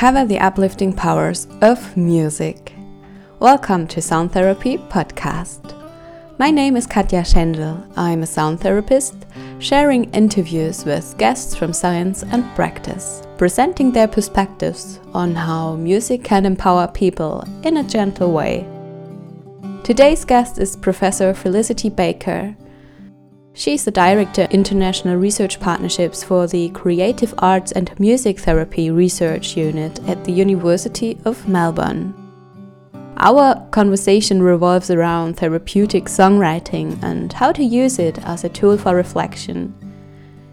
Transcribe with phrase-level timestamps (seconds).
[0.00, 2.72] Discover the uplifting powers of music.
[3.38, 5.74] Welcome to Sound Therapy Podcast.
[6.38, 7.86] My name is Katja Schendel.
[7.98, 9.26] I'm a sound therapist,
[9.58, 16.46] sharing interviews with guests from science and practice, presenting their perspectives on how music can
[16.46, 18.66] empower people in a gentle way.
[19.84, 22.56] Today's guest is Professor Felicity Baker.
[23.52, 29.98] She's the Director International Research Partnerships for the Creative Arts and Music Therapy Research Unit
[30.08, 32.14] at the University of Melbourne.
[33.16, 38.94] Our conversation revolves around therapeutic songwriting and how to use it as a tool for
[38.94, 39.74] reflection.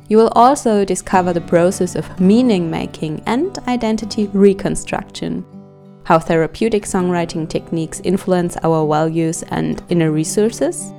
[0.09, 5.45] You will also discover the process of meaning making and identity reconstruction,
[6.03, 10.91] how therapeutic songwriting techniques influence our values and inner resources,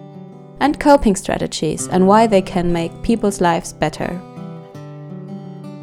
[0.60, 4.20] and coping strategies and why they can make people's lives better.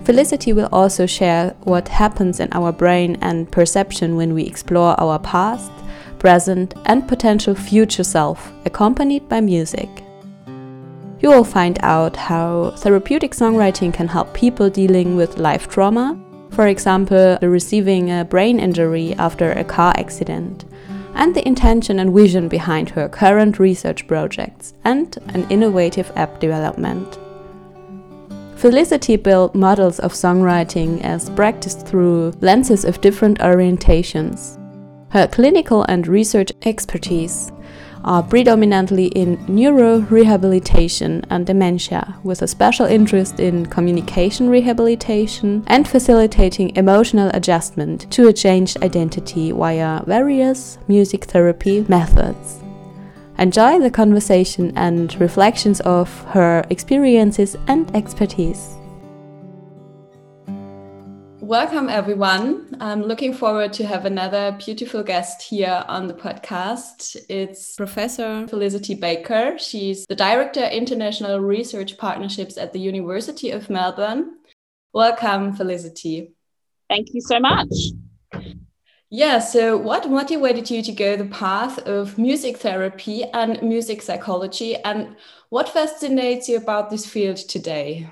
[0.03, 5.17] Felicity will also share what happens in our brain and perception when we explore our
[5.17, 5.71] past,
[6.19, 9.89] present, and potential future self, accompanied by music.
[11.19, 16.67] You will find out how therapeutic songwriting can help people dealing with life trauma, for
[16.67, 20.65] example, receiving a brain injury after a car accident,
[21.15, 27.17] and the intention and vision behind her current research projects and an innovative app development.
[28.55, 34.57] Felicity built models of songwriting as practiced through lenses of different orientations.
[35.11, 37.51] Her clinical and research expertise
[38.05, 46.73] are predominantly in neurorehabilitation and dementia, with a special interest in communication rehabilitation and facilitating
[46.77, 52.61] emotional adjustment to a changed identity via various music therapy methods.
[53.37, 58.77] Enjoy the conversation and reflections of her experiences and expertise.
[61.45, 62.75] Welcome, everyone.
[62.79, 67.15] I'm looking forward to have another beautiful guest here on the podcast.
[67.29, 69.55] It's Professor Felicity Baker.
[69.59, 74.39] She's the Director International Research Partnerships at the University of Melbourne.
[74.91, 76.33] Welcome, Felicity.
[76.89, 77.69] Thank you so much.
[79.11, 84.77] Yeah, so what motivated you to go the path of music therapy and music psychology,
[84.77, 85.15] and
[85.49, 88.09] what fascinates you about this field today?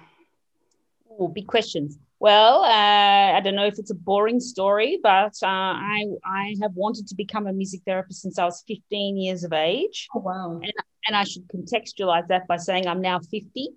[1.10, 1.98] Oh, big questions.
[2.24, 6.72] Well, uh, I don't know if it's a boring story, but uh, I I have
[6.74, 10.08] wanted to become a music therapist since I was 15 years of age.
[10.16, 10.62] Oh, wow!
[10.64, 10.74] And,
[11.06, 13.72] and I should contextualize that by saying I'm now 50.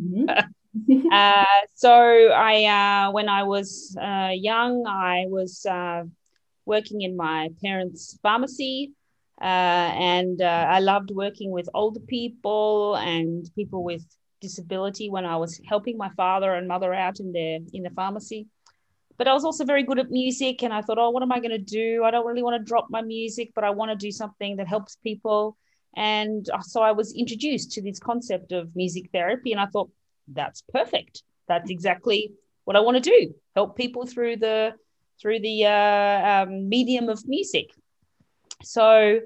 [0.00, 0.24] Mm-hmm.
[1.12, 1.44] uh,
[1.74, 1.92] so
[2.30, 6.04] I, uh, when I was uh, young, I was uh,
[6.64, 8.92] working in my parents' pharmacy,
[9.38, 14.06] and I loved working with older people and people with
[14.48, 18.46] disability when I was helping my father and mother out in their in the pharmacy.
[19.18, 21.40] But I was also very good at music, and I thought, oh, what am I
[21.44, 22.04] going to do?
[22.04, 24.68] I don't really want to drop my music, but I want to do something that
[24.68, 25.56] helps people.
[25.96, 29.90] And so I was introduced to this concept of music therapy, and I thought
[30.40, 31.22] that's perfect.
[31.48, 32.20] That's exactly
[32.64, 34.74] what I want to do: help people through the
[35.20, 37.66] through the uh, um, medium of music.
[38.62, 39.20] So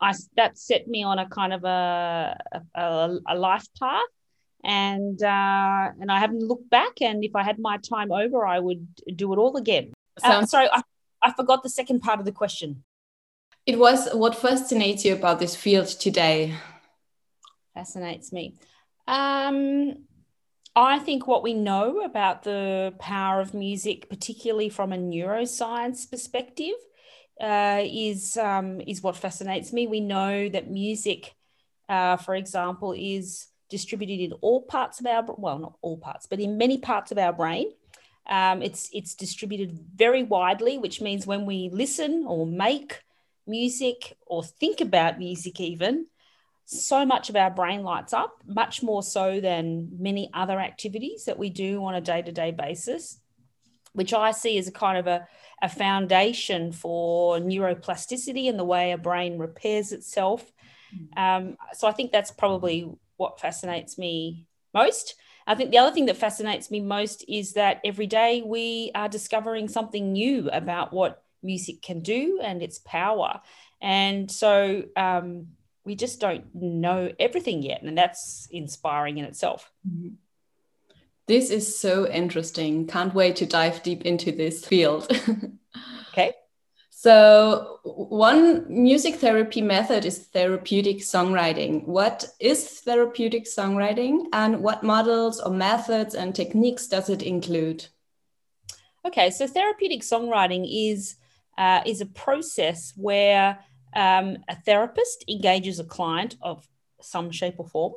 [0.00, 2.38] I that set me on a kind of a,
[2.74, 4.14] a, a life path
[4.64, 7.00] and uh, and I haven't looked back.
[7.00, 9.92] And if I had my time over, I would do it all again.
[10.22, 10.82] Uh, sorry, I,
[11.22, 12.84] I forgot the second part of the question.
[13.66, 16.54] It was what fascinates you about this field today.
[17.74, 18.54] Fascinates me.
[19.06, 20.04] Um,
[20.76, 26.74] I think what we know about the power of music, particularly from a neuroscience perspective,
[27.40, 29.86] uh, is um, is what fascinates me.
[29.86, 31.34] We know that music,
[31.88, 36.38] uh, for example, is distributed in all parts of our well not all parts but
[36.38, 37.66] in many parts of our brain
[38.28, 43.02] um, it's it's distributed very widely which means when we listen or make
[43.48, 46.06] music or think about music even
[46.66, 51.38] so much of our brain lights up much more so than many other activities that
[51.38, 53.20] we do on a day-to-day basis
[53.92, 55.26] which i see as a kind of a,
[55.60, 60.52] a foundation for neuroplasticity and the way a brain repairs itself
[60.96, 61.18] mm.
[61.18, 65.14] um, so i think that's probably what fascinates me most.
[65.46, 69.08] I think the other thing that fascinates me most is that every day we are
[69.08, 73.40] discovering something new about what music can do and its power.
[73.80, 75.48] And so um,
[75.84, 77.82] we just don't know everything yet.
[77.82, 79.70] And that's inspiring in itself.
[79.88, 80.14] Mm-hmm.
[81.26, 82.86] This is so interesting.
[82.86, 85.10] Can't wait to dive deep into this field.
[87.04, 91.86] So, one music therapy method is therapeutic songwriting.
[91.86, 97.86] What is therapeutic songwriting and what models or methods and techniques does it include?
[99.04, 101.16] Okay, so therapeutic songwriting is
[101.58, 103.58] uh, is a process where
[103.94, 106.66] um, a therapist engages a client of
[107.02, 107.92] some shape or form,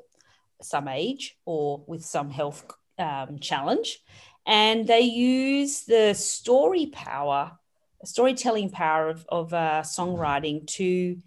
[0.62, 2.66] some age, or with some health
[3.00, 4.00] um, challenge,
[4.46, 7.58] and they use the story power,
[8.06, 11.18] storytelling power of, of uh, songwriting to,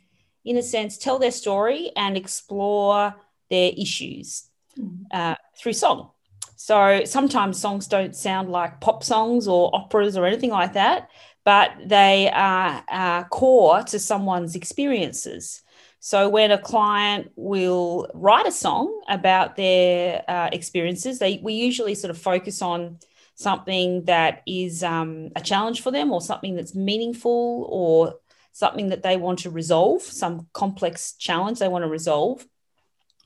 [0.44, 3.14] in a sense, tell their story and explore
[3.48, 5.04] their issues mm.
[5.10, 6.10] uh, through song.
[6.56, 11.08] So sometimes songs don't sound like pop songs or operas or anything like that,
[11.44, 15.62] but they are, are core to someone's experiences.
[16.00, 21.94] So when a client will write a song about their uh, experiences, they we usually
[21.94, 22.98] sort of focus on
[23.40, 28.16] something that is um, a challenge for them or something that's meaningful or
[28.52, 32.46] something that they want to resolve, some complex challenge they want to resolve,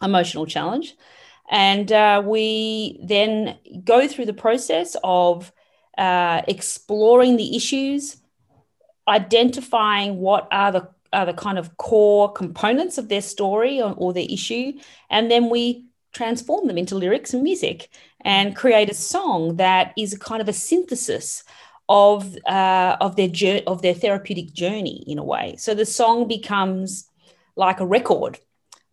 [0.01, 0.95] emotional challenge.
[1.51, 5.53] And uh, we then go through the process of
[5.99, 8.17] uh, exploring the issues,
[9.09, 14.13] identifying what are the are the kind of core components of their story or, or
[14.13, 14.73] their issue,
[15.11, 17.91] and then we transform them into lyrics and music
[18.25, 21.45] and create a song that is a kind of a synthesis
[21.89, 23.31] of uh, of their
[23.67, 25.55] of their therapeutic journey in a way.
[25.59, 27.11] So the song becomes
[27.57, 28.39] like a record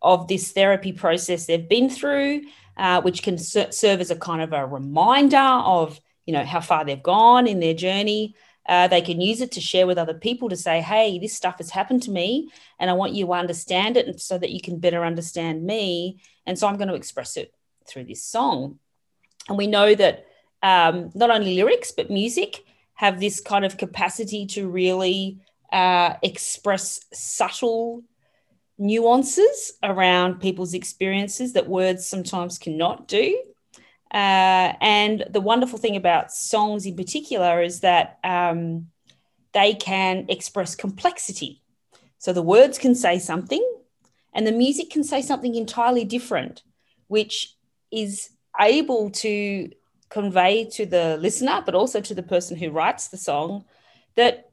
[0.01, 2.41] of this therapy process they've been through,
[2.77, 6.59] uh, which can ser- serve as a kind of a reminder of you know how
[6.59, 8.35] far they've gone in their journey.
[8.67, 11.57] Uh, they can use it to share with other people to say, "Hey, this stuff
[11.57, 14.79] has happened to me, and I want you to understand it, so that you can
[14.79, 17.53] better understand me." And so I'm going to express it
[17.87, 18.79] through this song.
[19.47, 20.25] And we know that
[20.63, 25.39] um, not only lyrics but music have this kind of capacity to really
[25.71, 28.03] uh, express subtle
[28.77, 33.41] nuances around people's experiences that words sometimes cannot do.
[34.13, 38.87] Uh, and the wonderful thing about songs in particular is that um,
[39.53, 41.61] they can express complexity.
[42.17, 43.65] So the words can say something,
[44.33, 46.63] and the music can say something entirely different,
[47.07, 47.55] which
[47.91, 48.29] is
[48.61, 49.69] able to
[50.09, 53.65] convey to the listener, but also to the person who writes the song,
[54.15, 54.49] that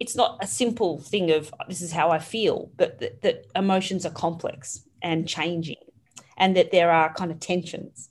[0.00, 4.06] it's not a simple thing of this is how I feel, but that, that emotions
[4.06, 5.82] are complex and changing,
[6.36, 8.08] and that there are kind of tensions.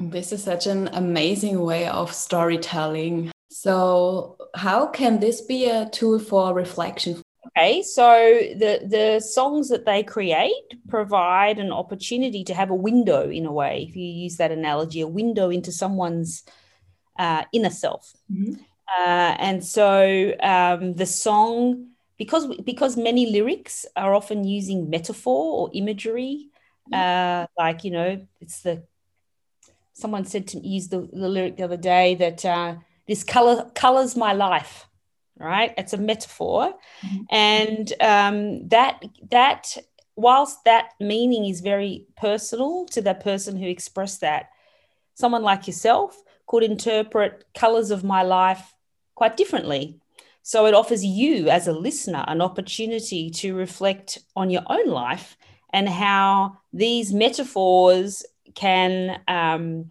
[0.00, 3.32] This is such an amazing way of storytelling.
[3.50, 7.20] So, how can this be a tool for reflection?
[7.56, 8.10] Okay, so
[8.56, 10.52] the the songs that they create
[10.88, 15.00] provide an opportunity to have a window, in a way, if you use that analogy,
[15.00, 16.44] a window into someone's
[17.18, 18.12] uh, inner self.
[18.32, 18.54] Mm-hmm.
[18.98, 25.70] Uh, and so um, the song, because because many lyrics are often using metaphor or
[25.74, 26.48] imagery,
[26.92, 28.82] uh, like you know, it's the
[29.92, 34.16] someone said to use the, the lyric the other day that uh, this color colors
[34.16, 34.87] my life.
[35.38, 37.22] Right, it's a metaphor, mm-hmm.
[37.30, 39.76] and um, that that
[40.16, 44.50] whilst that meaning is very personal to the person who expressed that,
[45.14, 48.74] someone like yourself could interpret colors of my life
[49.14, 50.00] quite differently.
[50.42, 55.36] So it offers you as a listener an opportunity to reflect on your own life
[55.72, 58.24] and how these metaphors
[58.54, 59.90] can um,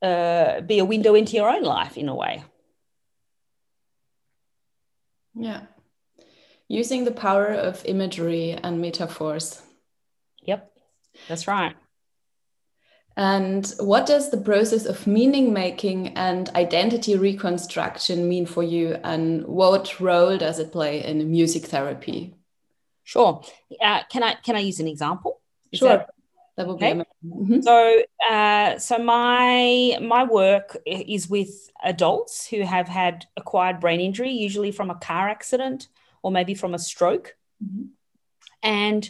[0.00, 2.42] uh, be a window into your own life in a way.
[5.34, 5.62] Yeah.
[6.68, 9.60] Using the power of imagery and metaphors.
[10.44, 10.72] Yep,
[11.28, 11.76] that's right.
[13.16, 18.96] And what does the process of meaning making and identity reconstruction mean for you?
[19.04, 22.34] And what role does it play in music therapy?
[23.04, 23.42] Sure.
[23.80, 25.40] Uh, can I can I use an example?
[25.70, 25.88] Is sure.
[25.88, 26.10] That,
[26.56, 26.92] that would okay.
[26.92, 27.06] be amazing.
[27.24, 27.60] Mm-hmm.
[27.62, 34.30] So, uh, so my my work is with adults who have had acquired brain injury,
[34.30, 35.88] usually from a car accident
[36.22, 37.86] or maybe from a stroke, mm-hmm.
[38.62, 39.08] and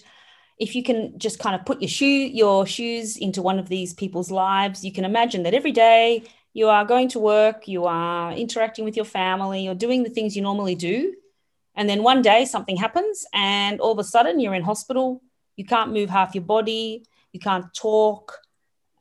[0.62, 3.92] if you can just kind of put your shoe your shoes into one of these
[3.92, 6.22] people's lives you can imagine that every day
[6.52, 10.36] you are going to work you are interacting with your family you're doing the things
[10.36, 11.14] you normally do
[11.74, 15.20] and then one day something happens and all of a sudden you're in hospital
[15.56, 18.38] you can't move half your body you can't talk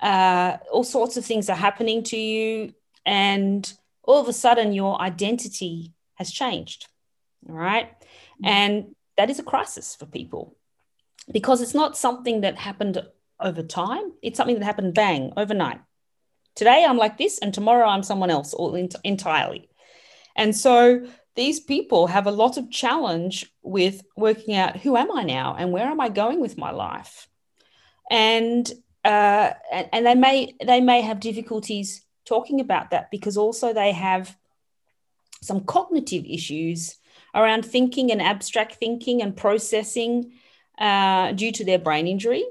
[0.02, 2.74] uh, all sorts of things are happening to you
[3.06, 3.74] and
[4.04, 6.88] all of a sudden your identity has changed
[7.48, 7.92] all right?
[8.44, 10.56] and that is a crisis for people
[11.32, 13.06] because it's not something that happened
[13.40, 14.14] over time.
[14.22, 15.82] It's something that happened bang overnight.
[16.56, 19.70] Today I'm like this, and tomorrow I'm someone else all ent- entirely.
[20.36, 25.24] And so these people have a lot of challenge with working out who am I
[25.24, 27.28] now and where am I going with my life,
[28.10, 28.72] and
[29.04, 34.38] uh, and, they may they may have difficulties talking about that because also they have
[35.42, 36.98] some cognitive issues
[37.34, 40.32] around thinking and abstract thinking and processing
[40.78, 42.46] uh, due to their brain injury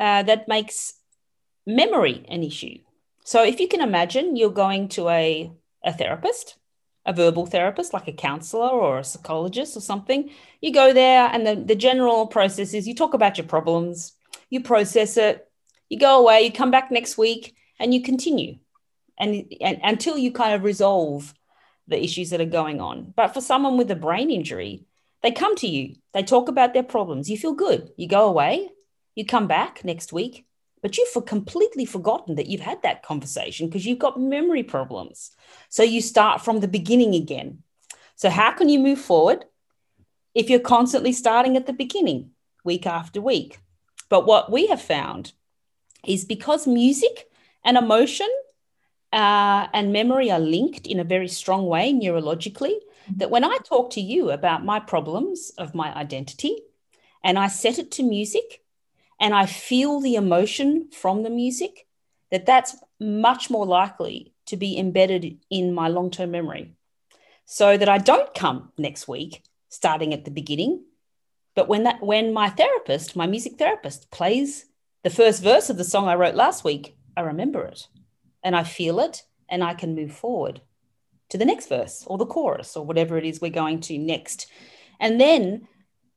[0.00, 0.94] uh, that makes
[1.66, 2.78] memory an issue.
[3.24, 5.50] So if you can imagine you're going to a,
[5.84, 6.56] a therapist,
[7.04, 10.30] a verbal therapist like a counselor or a psychologist or something,
[10.60, 14.15] you go there and the, the general process is you talk about your problems,
[14.50, 15.48] you process it,
[15.88, 18.56] you go away, you come back next week and you continue
[19.18, 21.34] and, and until you kind of resolve
[21.88, 23.12] the issues that are going on.
[23.16, 24.84] But for someone with a brain injury,
[25.22, 28.68] they come to you, they talk about their problems, you feel good, you go away,
[29.14, 30.46] you come back next week,
[30.82, 35.32] but you've completely forgotten that you've had that conversation because you've got memory problems.
[35.68, 37.62] So you start from the beginning again.
[38.14, 39.44] So, how can you move forward
[40.34, 42.30] if you're constantly starting at the beginning,
[42.64, 43.58] week after week?
[44.08, 45.32] But what we have found
[46.04, 47.28] is because music
[47.64, 48.28] and emotion
[49.12, 53.18] uh, and memory are linked in a very strong way neurologically, mm-hmm.
[53.18, 56.58] that when I talk to you about my problems of my identity
[57.24, 58.62] and I set it to music
[59.18, 61.86] and I feel the emotion from the music,
[62.30, 66.72] that that's much more likely to be embedded in my long term memory.
[67.44, 70.84] So that I don't come next week starting at the beginning.
[71.56, 74.66] But when that when my therapist, my music therapist, plays
[75.02, 77.88] the first verse of the song I wrote last week, I remember it
[78.44, 80.60] and I feel it and I can move forward
[81.30, 84.46] to the next verse or the chorus or whatever it is we're going to next.
[85.00, 85.66] And then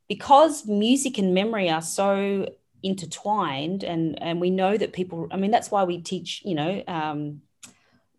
[0.09, 2.47] because music and memory are so
[2.83, 6.81] intertwined and and we know that people i mean that's why we teach you know
[6.87, 7.41] um,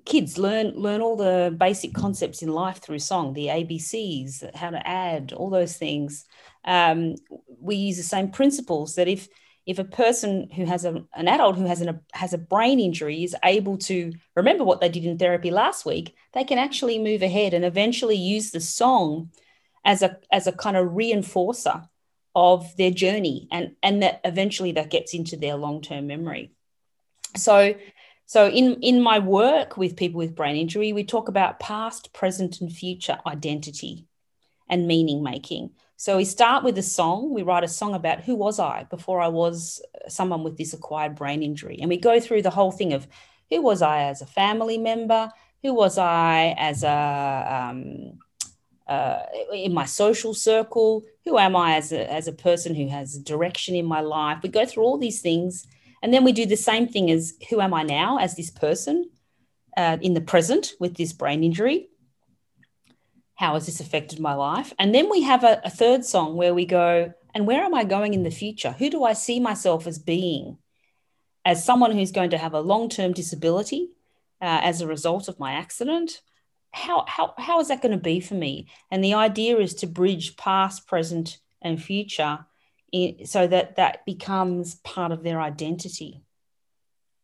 [0.05, 4.87] kids learn learn all the basic concepts in life through song the abcs how to
[4.87, 6.27] add all those things
[6.65, 7.17] um,
[7.61, 9.29] we use the same principles that if
[9.67, 13.23] if a person who has a, an adult who has an, has a brain injury
[13.23, 17.23] is able to remember what they did in therapy last week they can actually move
[17.23, 19.31] ahead and eventually use the song
[19.85, 21.87] as a as a kind of reinforcer
[22.35, 26.53] of their journey and and that eventually that gets into their long-term memory.
[27.37, 27.75] So
[28.27, 32.61] so in in my work with people with brain injury we talk about past present
[32.61, 34.07] and future identity
[34.69, 35.71] and meaning making
[36.01, 39.21] so we start with a song we write a song about who was i before
[39.21, 42.95] i was someone with this acquired brain injury and we go through the whole thing
[42.95, 43.07] of
[43.51, 45.31] who was i as a family member
[45.63, 48.19] who was i as a um,
[48.91, 49.23] uh,
[49.55, 51.05] in my social circle?
[51.25, 54.39] Who am I as a, as a person who has direction in my life?
[54.43, 55.65] We go through all these things.
[56.03, 59.09] And then we do the same thing as who am I now as this person
[59.77, 61.90] uh, in the present with this brain injury?
[63.41, 64.75] How has this affected my life?
[64.79, 67.85] And then we have a, a third song where we go, and where am I
[67.85, 68.73] going in the future?
[68.73, 70.59] Who do I see myself as being?
[71.43, 73.93] As someone who's going to have a long term disability
[74.43, 76.21] uh, as a result of my accident,
[76.73, 79.87] how how how is that going to be for me and the idea is to
[79.87, 82.45] bridge past present and future
[82.93, 86.23] in, so that that becomes part of their identity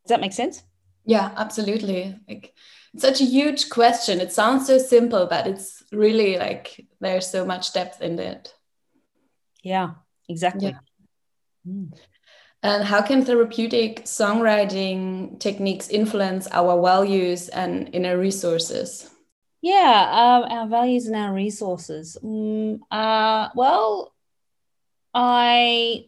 [0.04, 0.64] does that make sense
[1.06, 2.54] yeah absolutely like
[2.92, 7.44] it's such a huge question it sounds so simple but it's really like there's so
[7.44, 8.54] much depth in it
[9.62, 9.90] yeah
[10.28, 10.78] exactly yeah.
[11.66, 11.92] Mm.
[12.62, 19.10] And how can therapeutic songwriting techniques influence our values and inner resources?
[19.62, 22.16] Yeah, um, our values and our resources.
[22.22, 24.14] Mm, uh, well,
[25.14, 26.06] I,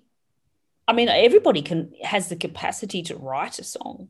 [0.86, 4.08] I mean, everybody can has the capacity to write a song,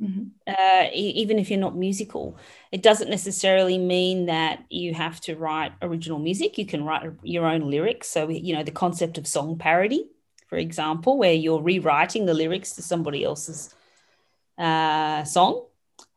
[0.00, 0.24] mm-hmm.
[0.46, 2.36] uh, even if you're not musical.
[2.72, 6.58] It doesn't necessarily mean that you have to write original music.
[6.58, 8.08] You can write your own lyrics.
[8.08, 10.08] So you know the concept of song parody,
[10.48, 13.74] for example, where you're rewriting the lyrics to somebody else's
[14.58, 15.64] uh, song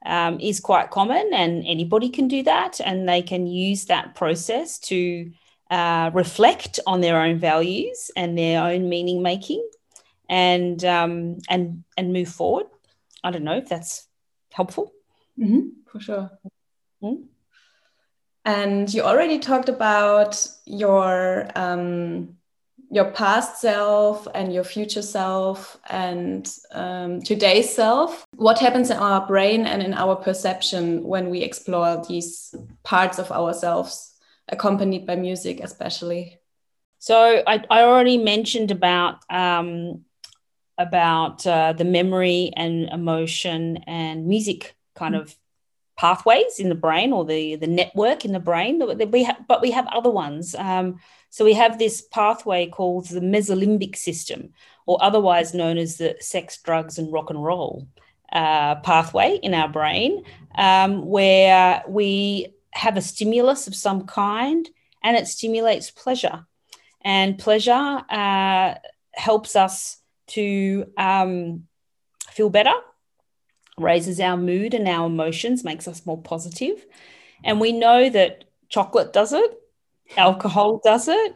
[0.06, 4.80] um, is quite common, and anybody can do that, and they can use that process
[4.80, 5.32] to
[5.70, 9.66] uh, reflect on their own values and their own meaning making,
[10.28, 12.66] and um, and and move forward.
[13.24, 14.08] I don't know if that's
[14.52, 14.92] helpful.
[15.40, 16.32] Mm-hmm, for sure.
[17.04, 17.24] Mm-hmm.
[18.44, 22.38] And you already talked about your um,
[22.90, 28.26] your past self and your future self and um, today's self.
[28.36, 33.32] What happens in our brain and in our perception when we explore these parts of
[33.32, 34.14] ourselves,
[34.50, 36.40] accompanied by music, especially?
[37.00, 40.04] So I, I already mentioned about um,
[40.82, 45.24] about uh, the memory and emotion and music kind mm -hmm.
[45.24, 45.36] of
[45.96, 49.62] pathways in the brain or the the network in the brain that we have, but
[49.62, 50.56] we have other ones.
[50.56, 54.54] Um, so we have this pathway called the mesolimbic system,
[54.86, 57.88] or otherwise known as the sex, drugs, and rock and roll
[58.32, 60.24] uh, pathway in our brain
[60.56, 64.70] um, where we have a stimulus of some kind
[65.04, 66.46] and it stimulates pleasure.
[67.04, 68.76] And pleasure uh,
[69.14, 69.98] helps us
[70.32, 71.68] to um,
[72.30, 72.74] feel better,
[73.78, 76.86] raises our mood and our emotions, makes us more positive.
[77.44, 79.60] And we know that chocolate does it,
[80.18, 81.36] alcohol does it,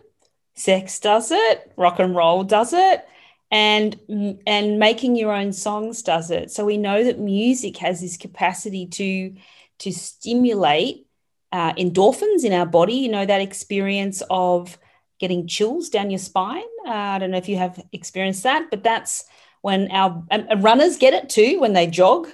[0.55, 3.05] sex does it, rock and roll does it,
[3.51, 3.99] and
[4.47, 6.51] and making your own songs does it.
[6.51, 9.35] So we know that music has this capacity to
[9.79, 11.07] to stimulate
[11.51, 12.95] uh, endorphins in our body.
[12.95, 14.77] You know that experience of
[15.19, 16.63] getting chills down your spine.
[16.85, 19.25] Uh, I don't know if you have experienced that, but that's
[19.61, 20.23] when our
[20.57, 22.27] runners get it too when they jog.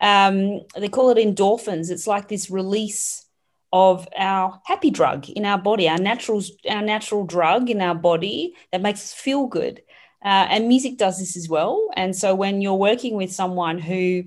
[0.00, 1.90] Um, they call it endorphins.
[1.90, 3.26] It's like this release
[3.72, 8.54] of our happy drug in our body, our natural, our natural drug in our body
[8.72, 9.82] that makes us feel good.
[10.24, 11.90] Uh, and music does this as well.
[11.94, 14.24] And so when you're working with someone who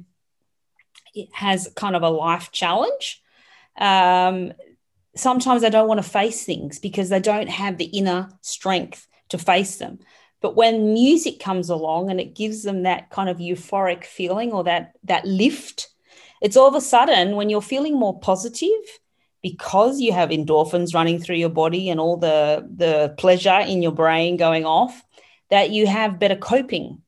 [1.34, 3.22] has kind of a life challenge,
[3.78, 4.54] um,
[5.16, 9.38] sometimes they don't want to face things because they don't have the inner strength to
[9.38, 10.00] face them.
[10.42, 14.64] But when music comes along and it gives them that kind of euphoric feeling or
[14.64, 15.90] that that lift,
[16.42, 18.70] it's all of a sudden when you're feeling more positive
[19.42, 23.92] because you have endorphins running through your body and all the the pleasure in your
[23.92, 25.04] brain going off
[25.50, 27.02] that you have better coping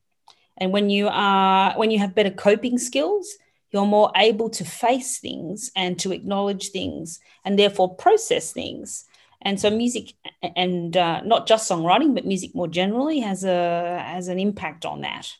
[0.58, 3.38] and when you are when you have better coping skills
[3.74, 9.06] you're more able to face things and to acknowledge things and therefore process things.
[9.42, 10.14] And so music
[10.56, 15.02] and uh, not just songwriting but music more generally has a has an impact on
[15.02, 15.34] that.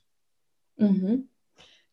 [0.82, 1.18] Mm-hmm.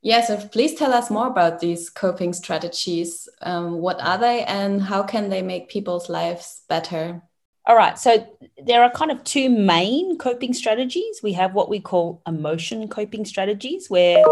[0.00, 3.28] yeah so please tell us more about these coping strategies.
[3.42, 7.22] Um, what are they and how can they make people's lives better?
[7.66, 8.26] All right so
[8.64, 11.20] there are kind of two main coping strategies.
[11.22, 14.24] We have what we call emotion coping strategies where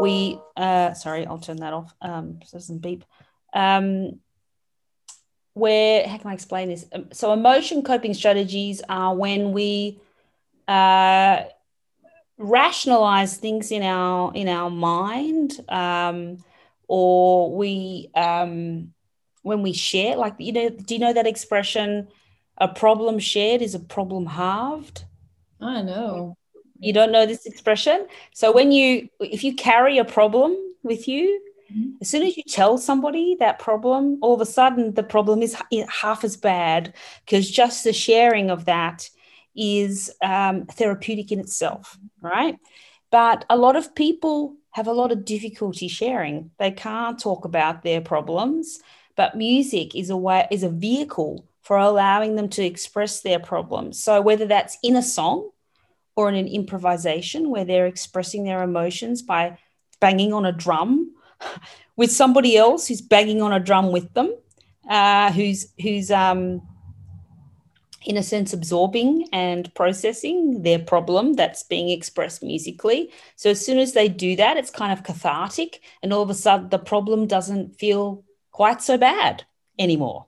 [0.00, 3.04] we uh, sorry i'll turn that off um, so doesn't beep
[3.52, 4.20] um,
[5.56, 6.84] where how can I explain this?
[6.92, 9.98] Um, so emotion coping strategies are when we
[10.68, 11.44] uh,
[12.36, 16.44] rationalize things in our in our mind, um,
[16.88, 18.92] or we um,
[19.40, 20.16] when we share.
[20.16, 22.08] Like you know, do you know that expression?
[22.58, 25.04] A problem shared is a problem halved.
[25.58, 26.36] I know.
[26.78, 28.06] You don't know this expression.
[28.34, 31.40] So when you if you carry a problem with you
[31.72, 31.90] Mm-hmm.
[32.00, 35.56] As soon as you tell somebody that problem, all of a sudden the problem is
[35.88, 39.08] half as bad because just the sharing of that
[39.56, 42.58] is um, therapeutic in itself, right?
[43.10, 46.50] But a lot of people have a lot of difficulty sharing.
[46.58, 48.80] They can't talk about their problems,
[49.16, 54.02] but music is a way is a vehicle for allowing them to express their problems.
[54.02, 55.50] So whether that's in a song
[56.16, 59.58] or in an improvisation where they're expressing their emotions by
[60.00, 61.14] banging on a drum
[61.96, 64.34] with somebody else who's banging on a drum with them,
[64.88, 66.62] uh, who's who's um,
[68.06, 73.10] in a sense absorbing and processing their problem that's being expressed musically.
[73.34, 76.34] So as soon as they do that, it's kind of cathartic, and all of a
[76.34, 79.44] sudden the problem doesn't feel quite so bad
[79.78, 80.26] anymore.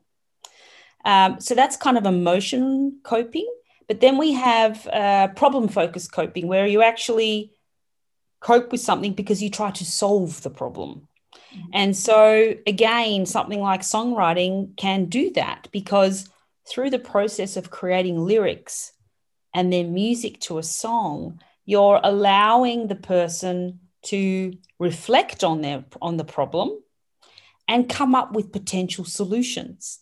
[1.05, 3.49] Um, so that's kind of emotion coping.
[3.89, 7.53] But then we have uh, problem focused coping, where you actually
[8.41, 11.09] cope with something because you try to solve the problem.
[11.35, 11.71] Mm-hmm.
[11.73, 16.29] And so, again, something like songwriting can do that because
[16.69, 18.93] through the process of creating lyrics
[19.55, 26.17] and then music to a song, you're allowing the person to reflect on their on
[26.17, 26.79] the problem
[27.67, 30.01] and come up with potential solutions.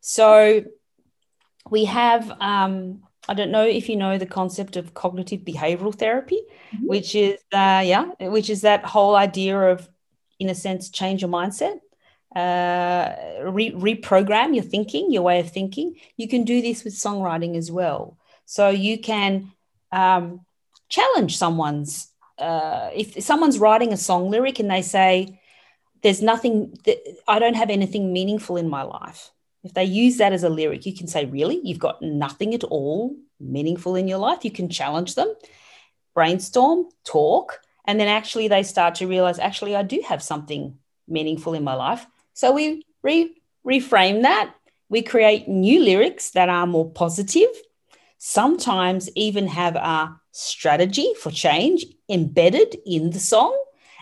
[0.00, 0.64] So
[1.70, 6.40] we have um, I don't know if you know the concept of cognitive behavioral therapy,
[6.72, 6.86] mm-hmm.
[6.86, 9.88] which is uh, yeah, which is that whole idea of,
[10.38, 11.78] in a sense, change your mindset,
[12.34, 13.14] uh,
[13.50, 15.96] re- reprogram your thinking, your way of thinking.
[16.16, 18.16] You can do this with songwriting as well.
[18.46, 19.52] So you can
[19.92, 20.40] um,
[20.88, 22.08] challenge someone's.
[22.38, 25.40] Uh, if someone's writing a song lyric and they say,
[26.02, 29.32] "There's nothing that I don't have anything meaningful in my life,"
[29.64, 31.60] If they use that as a lyric, you can say, Really?
[31.62, 34.44] You've got nothing at all meaningful in your life.
[34.44, 35.32] You can challenge them,
[36.14, 41.54] brainstorm, talk, and then actually they start to realize, Actually, I do have something meaningful
[41.54, 42.06] in my life.
[42.34, 43.34] So we re-
[43.66, 44.54] reframe that.
[44.88, 47.48] We create new lyrics that are more positive,
[48.18, 53.56] sometimes even have a strategy for change embedded in the song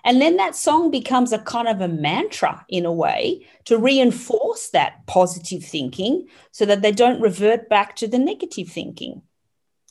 [0.07, 4.69] and then that song becomes a kind of a mantra in a way to reinforce
[4.69, 9.23] that positive thinking so that they don't revert back to the negative thinking.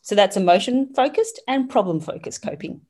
[0.04, 2.82] So that's emotion focused and problem focused coping.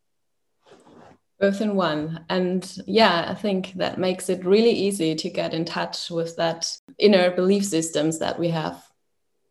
[1.39, 5.65] both in one and yeah i think that makes it really easy to get in
[5.65, 6.61] touch with that
[6.97, 8.81] inner belief systems that we have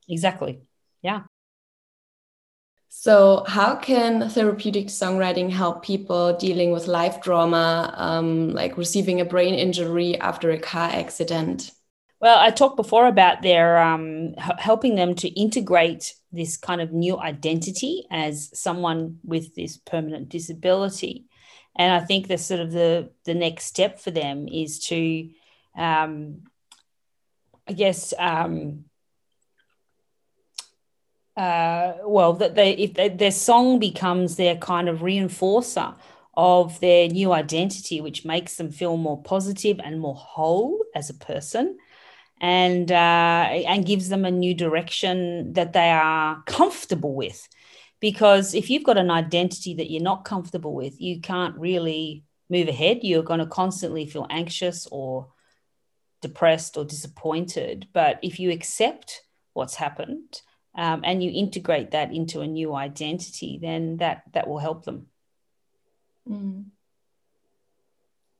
[0.09, 0.61] exactly
[1.03, 1.21] yeah
[2.97, 9.25] so how can therapeutic songwriting help people dealing with life trauma um, like receiving a
[9.25, 11.73] brain injury after a car accident?
[12.21, 17.19] Well i talked before about their um, helping them to integrate this kind of new
[17.19, 21.27] identity as someone with this permanent disability.
[21.77, 25.31] And I think the sort of the the next step for them is to,
[25.77, 26.43] um,
[27.67, 28.85] I guess, um,
[31.37, 35.95] uh, well, that they if they, their song becomes their kind of reinforcer
[36.35, 41.15] of their new identity, which makes them feel more positive and more whole as a
[41.15, 41.79] person,
[42.41, 47.49] and uh, and gives them a new direction that they are comfortable with
[48.05, 52.69] because if you've got an identity that you're not comfortable with, you can't really move
[52.69, 52.99] ahead.
[53.01, 55.29] You're going to constantly feel anxious or
[56.21, 57.89] depressed or disappointed.
[57.95, 59.23] But if you accept
[59.55, 60.43] what's happened
[60.75, 65.07] um, and you integrate that into a new identity, then that that will help them.
[66.29, 66.67] Mm.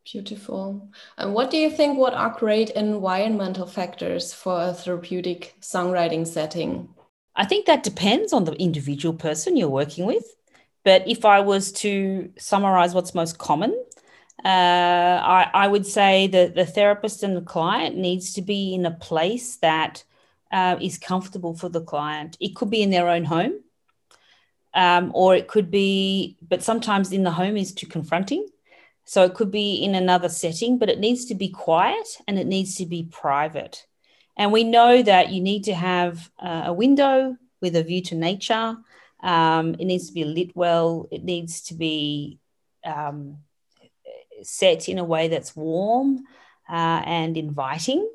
[0.05, 0.91] Beautiful.
[1.17, 1.99] And what do you think?
[1.99, 6.91] What are great environmental factors for a therapeutic songwriting setting?
[7.35, 10.25] I think that depends on the individual person you're working with.
[10.85, 13.73] But if I was to summarize what's most common,
[14.45, 18.85] uh, I, I, would say that the therapist and the client needs to be in
[18.85, 20.05] a place that
[20.53, 22.37] uh, is comfortable for the client.
[22.41, 23.61] It could be in their own home,
[24.75, 28.47] um, or it could be, but sometimes in the home is too confronting.
[29.05, 32.47] So it could be in another setting, but it needs to be quiet and it
[32.47, 33.87] needs to be private.
[34.37, 38.15] And we know that you need to have uh, a window with a view to
[38.15, 38.77] nature.
[39.23, 41.09] Um, it needs to be lit well.
[41.11, 42.39] It needs to be
[42.85, 43.39] um,
[44.43, 46.25] set in a way that's warm
[46.69, 48.09] uh, and inviting.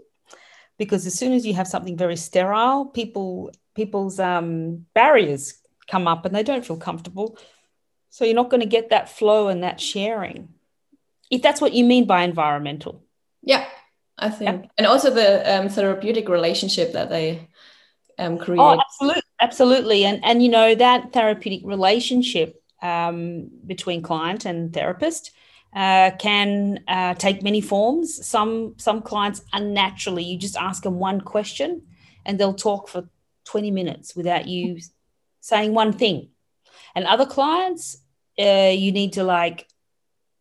[0.80, 6.26] Because as soon as you have something very sterile, people people's um, barriers come up
[6.26, 7.38] and they don't feel comfortable.
[8.10, 10.50] So you're not going to get that flow and that sharing.
[11.30, 13.04] If that's what you mean by environmental.
[13.44, 13.66] Yeah,
[14.18, 17.48] I think, and also the um, therapeutic relationship that they
[18.18, 18.60] um, create.
[18.60, 25.32] Oh, absolutely, absolutely, and and you know that therapeutic relationship um, between client and therapist
[25.74, 28.26] uh, can uh, take many forms.
[28.26, 31.84] Some some clients unnaturally, you just ask them one question,
[32.26, 33.10] and they'll talk for
[33.46, 34.80] twenty minutes without you
[35.42, 36.30] saying one thing.
[36.96, 37.98] And other clients,
[38.40, 39.68] uh, you need to like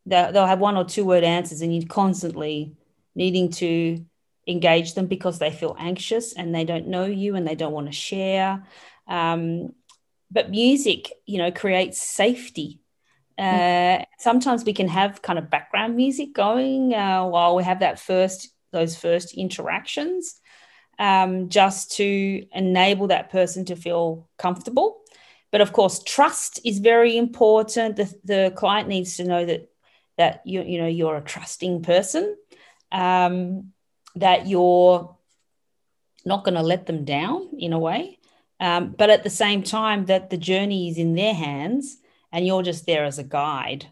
[0.06, 2.74] they'll have one or two word answers, and you're constantly
[3.14, 4.04] needing to
[4.46, 7.86] engage them because they feel anxious and they don't know you and they don't want
[7.86, 8.64] to share.
[9.06, 9.74] Um,
[10.30, 12.80] but music, you know, creates safety.
[13.38, 18.00] Uh, sometimes we can have kind of background music going uh, while we have that
[18.00, 20.40] first those first interactions,
[20.98, 25.00] um, just to enable that person to feel comfortable.
[25.50, 27.96] But of course, trust is very important.
[27.96, 29.70] The, the client needs to know that
[30.18, 32.36] that you you know you're a trusting person
[32.90, 33.72] um,
[34.16, 35.16] that you're
[36.24, 38.18] not going to let them down in a way.
[38.60, 41.98] Um, but at the same time, that the journey is in their hands
[42.32, 43.86] and you're just there as a guide.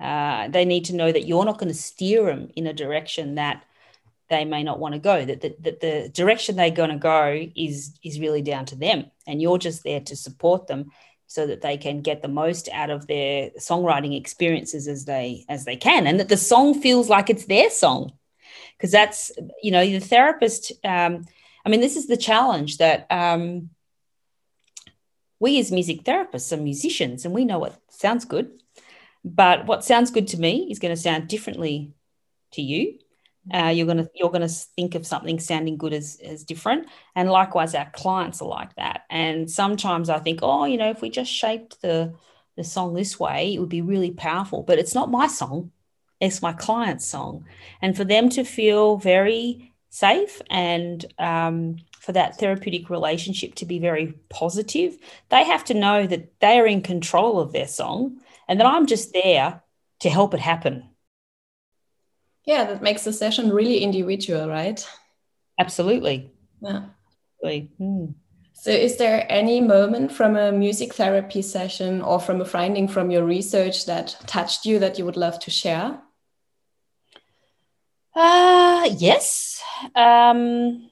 [0.00, 3.36] Uh, they need to know that you're not going to steer them in a direction
[3.36, 3.64] that
[4.32, 7.46] they may not want to go that the, that the direction they're going to go
[7.54, 10.90] is is really down to them and you're just there to support them
[11.26, 15.66] so that they can get the most out of their songwriting experiences as they as
[15.66, 18.10] they can and that the song feels like it's their song
[18.76, 19.30] because that's
[19.62, 21.26] you know the therapist um,
[21.66, 23.68] i mean this is the challenge that um,
[25.42, 28.48] we as music therapists are musicians and we know what sounds good
[29.24, 31.92] but what sounds good to me is going to sound differently
[32.52, 32.98] to you.
[33.52, 36.88] Uh, you're going to you're going to think of something sounding good as as different
[37.16, 39.02] and likewise our clients are like that.
[39.10, 42.14] And sometimes i think oh you know if we just shaped the
[42.56, 45.72] the song this way it would be really powerful but it's not my song.
[46.20, 47.46] It's my client's song.
[47.80, 53.78] And for them to feel very safe and um, for that therapeutic relationship to be
[53.78, 58.58] very positive, they have to know that they are in control of their song and
[58.58, 59.62] that I'm just there
[60.00, 60.90] to help it happen.
[62.44, 64.84] Yeah, that makes the session really individual, right?
[65.60, 66.32] Absolutely.
[66.60, 66.86] Yeah.
[67.40, 67.70] Absolutely.
[67.78, 68.06] Hmm.
[68.52, 73.12] So, is there any moment from a music therapy session or from a finding from
[73.12, 76.00] your research that touched you that you would love to share?
[78.14, 79.62] Uh, yes.
[79.94, 80.90] Um,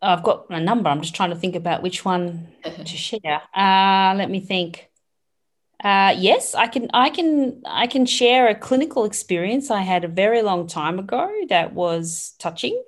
[0.00, 0.88] I've got a number.
[0.88, 3.42] I'm just trying to think about which one to share.
[3.54, 4.88] Uh, let me think.
[5.82, 6.88] Uh, yes, I can.
[6.92, 7.62] I can.
[7.64, 12.34] I can share a clinical experience I had a very long time ago that was
[12.38, 12.82] touching.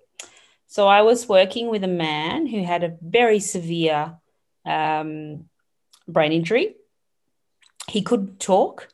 [0.66, 4.16] So I was working with a man who had a very severe
[4.64, 5.49] um,
[6.07, 6.77] brain injury.
[7.88, 8.88] He couldn't talk,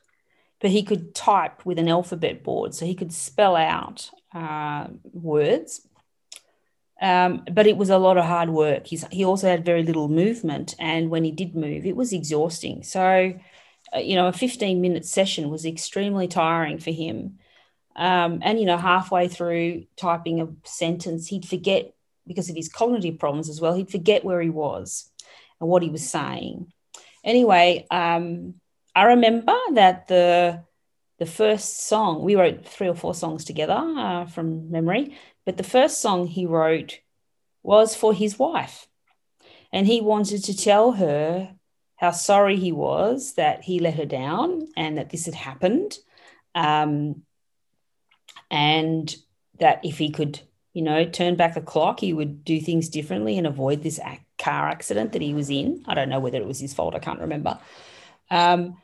[0.59, 5.86] but he could type with an alphabet board, so he could spell out uh, words.
[6.99, 8.87] Um, but it was a lot of hard work.
[8.87, 12.83] He's, he also had very little movement, and when he did move, it was exhausting.
[12.83, 13.35] So
[13.95, 17.39] uh, you know, a 15 minute session was extremely tiring for him.
[17.95, 21.93] Um, and, you know, halfway through typing a sentence, he'd forget,
[22.27, 25.09] because of his cognitive problems as well, he'd forget where he was
[25.59, 26.71] and what he was saying.
[27.23, 28.55] Anyway, um,
[28.95, 30.63] I remember that the
[31.19, 35.63] the first song we wrote three or four songs together uh, from memory, but the
[35.63, 36.99] first song he wrote
[37.63, 38.89] was for his wife,
[39.71, 41.55] and he wanted to tell her
[41.95, 45.97] how sorry he was that he let her down and that this had happened.
[46.53, 47.23] Um,
[48.51, 49.15] and
[49.59, 50.41] that if he could,
[50.73, 54.01] you know, turn back the clock, he would do things differently and avoid this
[54.37, 55.85] car accident that he was in.
[55.87, 57.57] I don't know whether it was his fault, I can't remember.
[58.29, 58.75] Um,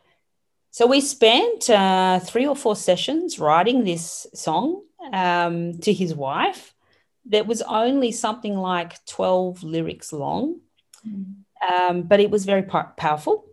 [0.71, 6.74] so we spent uh, three or four sessions writing this song um, to his wife
[7.26, 10.60] that was only something like 12 lyrics long.
[11.72, 13.46] Um, but it was very powerful.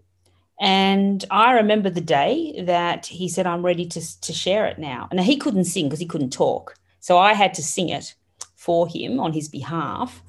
[0.61, 5.09] And I remember the day that he said, I'm ready to, to share it now.
[5.11, 6.75] And he couldn't sing because he couldn't talk.
[6.99, 8.15] So I had to sing it
[8.57, 10.23] for him on his behalf.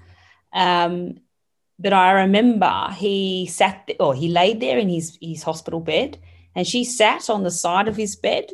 [0.54, 1.20] Um,
[1.78, 6.18] but I remember he sat or he laid there in his, his hospital bed
[6.56, 8.52] and she sat on the side of his bed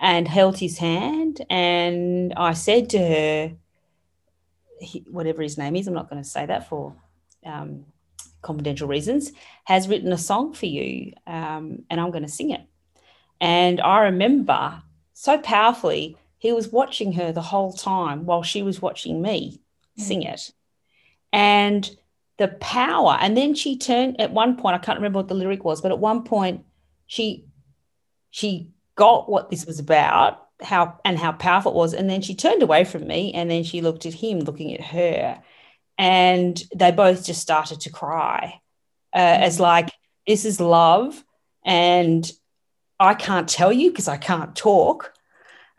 [0.00, 1.44] and held his hand.
[1.50, 3.52] And I said to her,
[4.80, 6.96] he, whatever his name is, I'm not going to say that for
[7.44, 7.84] um,
[8.40, 9.32] confidential reasons,
[9.64, 12.62] has written a song for you, um, and I'm going to sing it.
[13.40, 14.82] And I remember
[15.12, 19.60] so powerfully, he was watching her the whole time while she was watching me
[19.98, 20.02] mm.
[20.02, 20.50] sing it.
[21.32, 21.88] And
[22.38, 25.62] the power, and then she turned at one point, I can't remember what the lyric
[25.62, 26.64] was, but at one point
[27.06, 27.44] she
[28.30, 31.94] she got what this was about, how and how powerful it was.
[31.94, 34.80] And then she turned away from me and then she looked at him looking at
[34.80, 35.42] her
[36.00, 38.58] and they both just started to cry
[39.12, 39.42] uh, mm-hmm.
[39.42, 39.90] as like
[40.26, 41.22] this is love
[41.64, 42.32] and
[42.98, 45.12] i can't tell you because i can't talk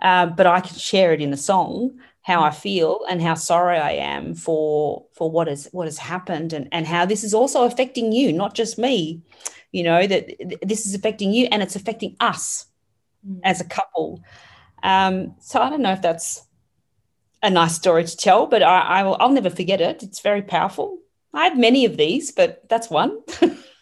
[0.03, 3.79] uh, but i can share it in a song how i feel and how sorry
[3.79, 7.63] i am for for what has what has happened and and how this is also
[7.63, 9.23] affecting you not just me
[9.71, 10.29] you know that
[10.61, 12.67] this is affecting you and it's affecting us
[13.27, 13.39] mm.
[13.43, 14.21] as a couple
[14.83, 16.45] um, so i don't know if that's
[17.43, 20.03] a nice story to tell, but I, I will, I'll never forget it.
[20.03, 20.99] It's very powerful.
[21.33, 23.17] I have many of these, but that's one.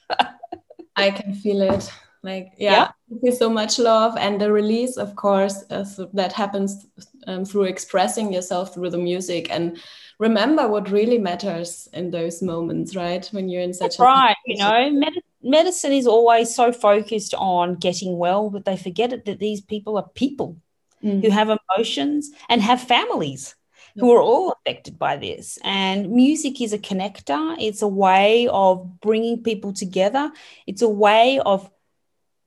[0.95, 1.91] I can feel it.
[2.21, 2.91] Like, yeah,
[3.23, 3.31] yeah.
[3.31, 6.85] so much love and the release, of course, uh, so that happens
[7.27, 9.79] um, through expressing yourself through the music and
[10.19, 13.25] remember what really matters in those moments, right?
[13.31, 14.35] When you're in such That's a right.
[14.45, 19.25] You know, med- medicine is always so focused on getting well, but they forget it
[19.25, 20.57] that these people are people
[21.03, 21.23] mm.
[21.23, 23.55] who have emotions and have families
[23.95, 25.57] who are all affected by this.
[25.63, 30.31] And music is a connector, it's a way of bringing people together,
[30.67, 31.69] it's a way of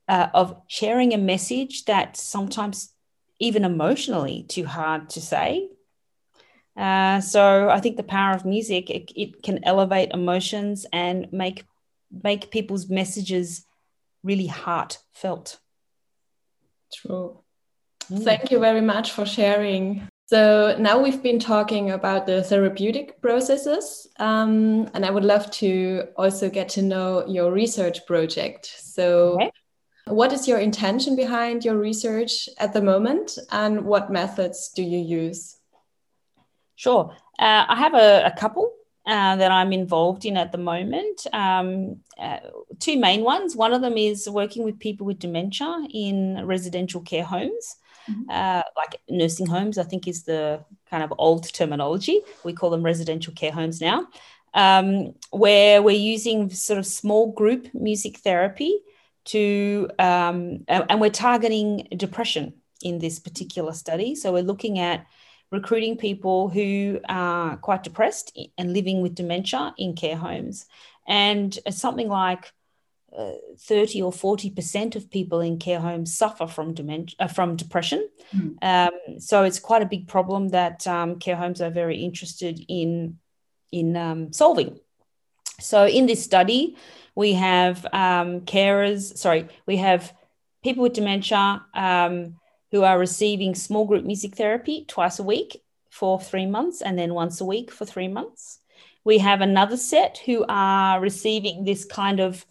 [0.09, 2.93] uh, of sharing a message that sometimes
[3.39, 5.69] even emotionally too hard to say.
[6.77, 11.65] Uh, so I think the power of music it, it can elevate emotions and make
[12.23, 13.65] make people's messages
[14.23, 15.59] really heartfelt.
[16.93, 17.39] True.
[18.11, 18.25] Mm.
[18.25, 20.09] Thank you very much for sharing.
[20.27, 26.05] So now we've been talking about the therapeutic processes, um, and I would love to
[26.17, 28.67] also get to know your research project.
[28.67, 29.51] So, okay.
[30.07, 34.99] what is your intention behind your research at the moment, and what methods do you
[34.99, 35.59] use?
[36.77, 37.15] Sure.
[37.39, 38.73] Uh, I have a, a couple
[39.07, 41.27] uh, that I'm involved in at the moment.
[41.33, 42.39] Um, uh,
[42.79, 43.57] two main ones.
[43.57, 47.77] One of them is working with people with dementia in residential care homes
[48.11, 48.31] mm-hmm.
[48.31, 52.21] uh, like nursing homes, I think is the kind of old terminology.
[52.45, 54.09] We call them residential care homes now,
[54.55, 58.81] um, where we're using sort of small group music therapy
[59.25, 64.15] to, um, and we're targeting depression in this particular study.
[64.15, 65.07] So we're looking at
[65.53, 70.67] recruiting people who are quite depressed and living with dementia in care homes.
[71.07, 72.53] And something like
[73.59, 78.09] 30 or 40% of people in care homes suffer from dementia, uh, from depression.
[78.35, 78.57] Mm.
[78.63, 83.19] Um, so it's quite a big problem that um, care homes are very interested in,
[83.71, 84.81] in um, solving.
[85.61, 86.77] So in this study,
[87.15, 90.15] we have um, carers, sorry, we have
[90.65, 92.37] people with dementia um,
[92.73, 97.13] who are receiving small group music therapy twice a week for three months and then
[97.13, 98.59] once a week for three months.
[99.05, 102.47] We have another set who are receiving this kind of,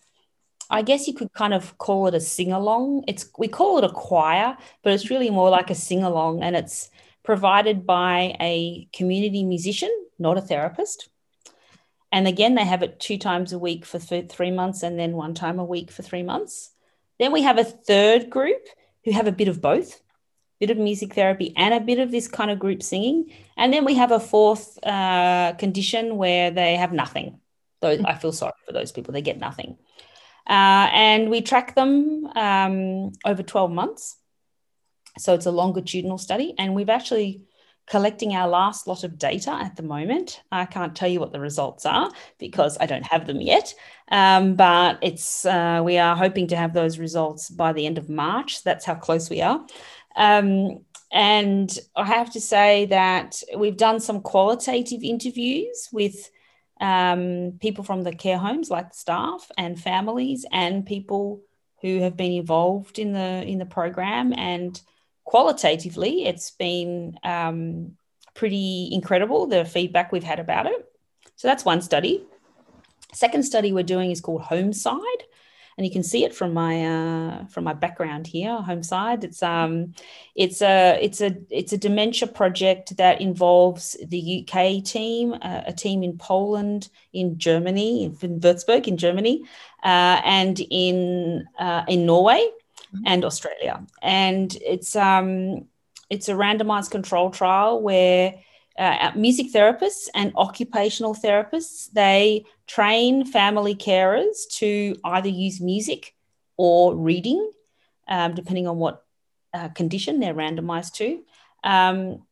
[0.70, 3.06] I guess you could kind of call it a sing along.
[3.08, 6.56] It's we call it a choir, but it's really more like a sing along, and
[6.56, 6.92] it's
[7.24, 11.10] provided by a community musician, not a therapist.
[12.12, 15.14] And again, they have it two times a week for th- three months and then
[15.14, 16.72] one time a week for three months.
[17.18, 18.68] Then we have a third group
[19.06, 20.02] who have a bit of both
[20.62, 23.34] bit of music therapy and a bit of this kind of group singing.
[23.58, 27.40] And then we have a fourth uh, condition where they have nothing.
[27.82, 29.76] Those, I feel sorry for those people, they get nothing.
[30.48, 34.18] Uh, and we track them um, over 12 months.
[35.18, 36.54] So it's a longitudinal study.
[36.60, 37.42] And we've actually
[37.88, 40.42] collecting our last lot of data at the moment.
[40.52, 43.74] I can't tell you what the results are because I don't have them yet.
[44.10, 48.10] Um, but it's uh, we are hoping to have those results by the end of
[48.10, 48.64] March.
[48.64, 49.66] That's how close we are.
[50.16, 56.30] Um, and I have to say that we've done some qualitative interviews with
[56.80, 61.42] um, people from the care homes, like staff and families, and people
[61.82, 64.34] who have been involved in the in the program.
[64.34, 64.80] And
[65.26, 67.98] qualitatively, it's been um,
[68.34, 70.88] pretty incredible the feedback we've had about it.
[71.36, 72.24] So that's one study.
[73.14, 75.24] Second study we're doing is called Homeside,
[75.78, 79.24] and you can see it from my uh, from my background here, Homeside.
[79.24, 79.94] It's um,
[80.36, 85.74] it's a it's a it's a dementia project that involves the UK team, uh, a
[85.74, 89.44] team in Poland, in Germany, in Würzburg, in Germany,
[89.84, 92.50] uh, and in uh, in Norway
[92.94, 93.04] mm-hmm.
[93.06, 93.86] and Australia.
[94.02, 95.68] And it's um,
[96.10, 98.36] it's a randomized control trial where
[98.82, 106.16] uh, music therapists and occupational therapists they train family carers to either use music
[106.58, 107.52] or reading,
[108.08, 109.04] um, depending on what
[109.54, 111.22] uh, condition they're randomized to,
[111.64, 112.24] um,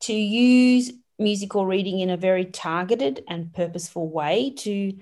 [0.00, 4.92] to use music or reading in a very targeted and purposeful way to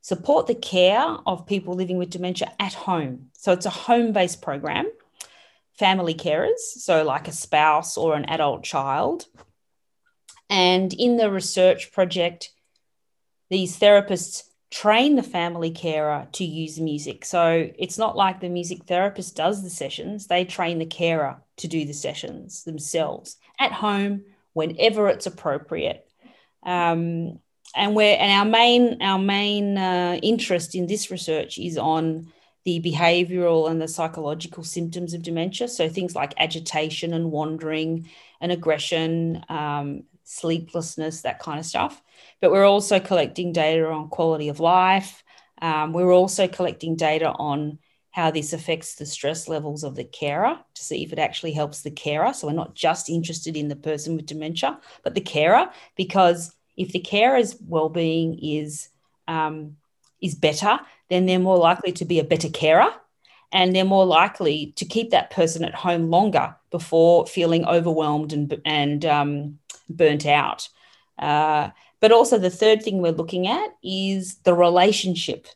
[0.00, 3.26] support the care of people living with dementia at home.
[3.32, 4.90] So it's a home based program.
[5.78, 9.26] Family carers, so like a spouse or an adult child.
[10.50, 12.50] And in the research project,
[13.48, 17.24] these therapists train the family carer to use music.
[17.24, 21.68] So it's not like the music therapist does the sessions, they train the carer to
[21.68, 26.06] do the sessions themselves at home whenever it's appropriate.
[26.62, 27.38] Um,
[27.74, 32.32] and and our main our main uh, interest in this research is on
[32.64, 38.08] the behavioral and the psychological symptoms of dementia so things like agitation and wandering
[38.40, 42.00] and aggression um, sleeplessness, that kind of stuff.
[42.40, 45.24] But we're also collecting data on quality of life.
[45.60, 47.78] Um, we're also collecting data on
[48.12, 51.82] how this affects the stress levels of the carer to see if it actually helps
[51.82, 52.32] the carer.
[52.32, 56.92] So we're not just interested in the person with dementia, but the carer, because if
[56.92, 58.88] the carer's well-being is
[59.28, 59.76] um,
[60.20, 62.90] is better, then they're more likely to be a better carer,
[63.52, 68.60] and they're more likely to keep that person at home longer before feeling overwhelmed and
[68.64, 69.58] and um,
[69.88, 70.68] burnt out.
[71.18, 75.46] Uh, but also, the third thing we're looking at is the relationship.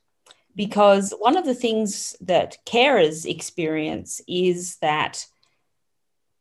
[0.57, 5.27] Because one of the things that carers experience is that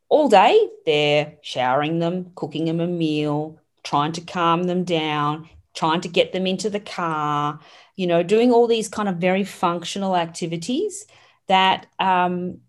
[0.07, 6.01] all day they're showering them, cooking them a meal, trying to calm them down, trying
[6.01, 7.59] to get them into the car,
[7.95, 11.07] you know, doing all these kind of very functional activities
[11.47, 12.59] that um,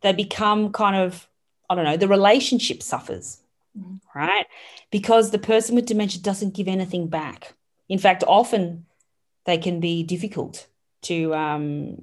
[0.00, 1.28] they become kind of,
[1.68, 3.40] I don't know, the relationship suffers
[3.78, 4.00] mm.
[4.14, 4.46] right?
[4.90, 7.54] Because the person with dementia doesn't give anything back.
[7.88, 8.86] In fact, often
[9.44, 10.66] they can be difficult
[11.02, 12.02] to um,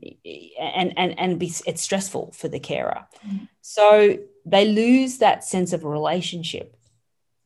[0.60, 3.08] and and and be it's stressful for the carer.
[3.28, 3.48] Mm.
[3.62, 6.76] So they lose that sense of a relationship.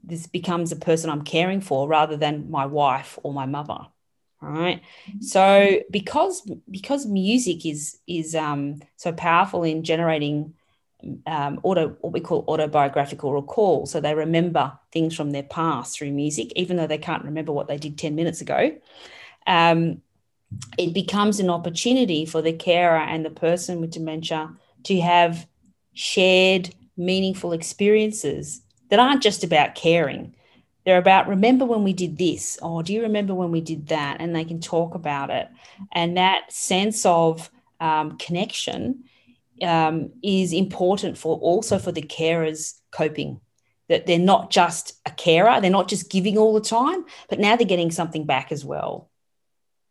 [0.04, 3.88] This becomes a person I'm caring for rather than my wife or my mother
[4.41, 4.82] right
[5.21, 10.54] so because because music is is um so powerful in generating
[11.25, 13.86] um, auto what we call autobiographical recall.
[13.86, 17.67] So they remember things from their past through music, even though they can't remember what
[17.67, 18.75] they did 10 minutes ago.
[19.48, 20.02] Um,
[20.77, 24.52] it becomes an opportunity for the carer and the person with dementia
[24.83, 25.48] to have
[25.94, 30.36] shared meaningful experiences that aren't just about caring.
[30.86, 34.17] They're about remember when we did this, or do you remember when we did that?
[34.19, 35.48] And they can talk about it.
[35.92, 39.06] And that sense of um, connection
[39.62, 43.42] um, is important for also for the carers coping
[43.88, 47.56] that they're not just a carer they're not just giving all the time but now
[47.56, 49.10] they're getting something back as well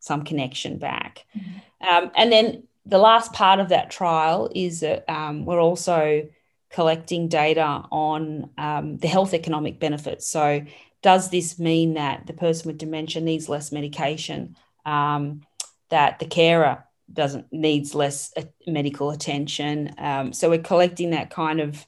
[0.05, 1.25] some connection back.
[1.37, 1.89] Mm-hmm.
[1.89, 6.29] Um, and then the last part of that trial is that um, we're also
[6.75, 10.27] collecting data on um, the health economic benefits.
[10.29, 10.65] So,
[11.03, 14.57] does this mean that the person with dementia needs less medication?
[14.85, 15.43] Um,
[15.91, 19.95] that the carer doesn't needs less uh, medical attention?
[19.99, 21.87] Um, so we're collecting that kind of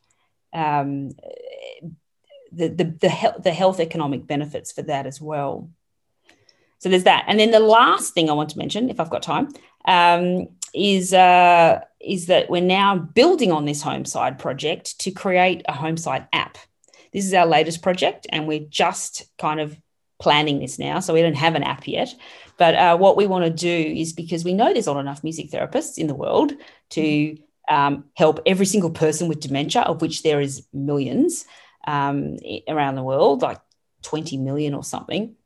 [0.53, 1.11] um,
[2.53, 5.69] the the the, he- the health economic benefits for that as well.
[6.79, 9.23] So there's that, and then the last thing I want to mention, if I've got
[9.23, 9.49] time,
[9.87, 15.73] um, is uh, is that we're now building on this Homeside project to create a
[15.73, 16.59] Homeside app.
[17.13, 19.77] This is our latest project, and we're just kind of
[20.21, 21.01] planning this now.
[21.01, 22.15] So we don't have an app yet.
[22.59, 25.51] But uh, what we want to do is because we know there's not enough music
[25.51, 26.53] therapists in the world
[26.91, 27.37] to
[27.69, 31.47] um, help every single person with dementia, of which there is millions
[31.87, 32.37] um,
[32.69, 33.61] around the world, like
[34.03, 35.37] 20 million or something.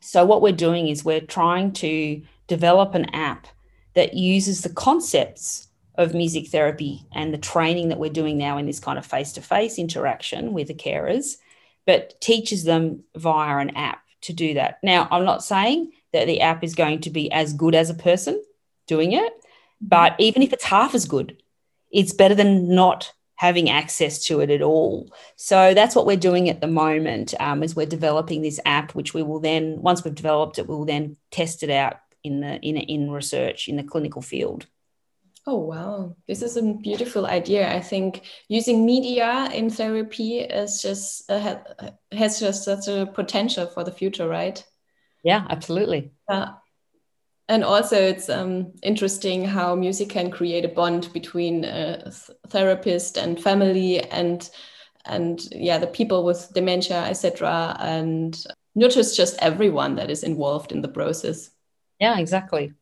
[0.00, 3.46] So what we're doing is we're trying to develop an app
[3.94, 8.66] that uses the concepts of music therapy and the training that we're doing now in
[8.66, 11.36] this kind of face to face interaction with the carers,
[11.86, 14.78] but teaches them via an app to do that.
[14.82, 17.94] Now, I'm not saying that the app is going to be as good as a
[17.94, 18.42] person
[18.86, 19.32] doing it,
[19.80, 21.42] but even if it's half as good,
[21.90, 25.10] it's better than not having access to it at all.
[25.36, 29.14] So that's what we're doing at the moment um, is we're developing this app, which
[29.14, 32.76] we will then, once we've developed it, we'll then test it out in the in
[32.76, 34.66] in research in the clinical field.
[35.46, 37.74] Oh wow, this is a beautiful idea.
[37.74, 41.56] I think using media in therapy is just uh,
[42.12, 44.62] has just such a potential for the future, right?
[45.24, 46.12] Yeah, absolutely.
[46.28, 46.54] Yeah.
[47.48, 52.12] And also, it's um, interesting how music can create a bond between a
[52.48, 54.48] therapist and family, and
[55.06, 58.44] and yeah, the people with dementia, etc., and
[58.74, 61.50] not just just everyone that is involved in the process.
[62.00, 62.72] Yeah, exactly.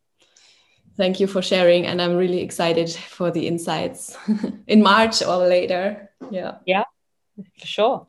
[0.97, 4.17] Thank you for sharing, and I'm really excited for the insights
[4.67, 6.11] in March or later.
[6.31, 6.57] Yeah.
[6.67, 6.85] Yeah,
[7.37, 8.07] for sure.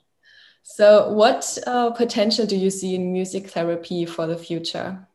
[0.63, 5.07] So, what uh, potential do you see in music therapy for the future?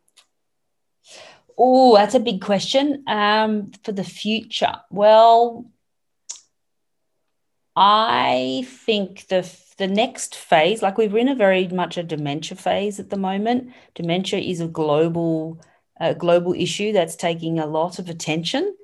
[1.57, 3.05] Oh, that's a big question.
[3.07, 5.67] Um, for the future, well,
[7.77, 13.01] I think the the next phase, like we're in a very much a dementia phase
[13.01, 13.73] at the moment.
[13.95, 15.61] Dementia is a global
[16.01, 18.75] a global issue that's taking a lot of attention.